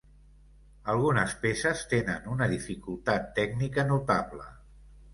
[0.93, 4.53] Algunes peces tenen una dificultat tècnica notable.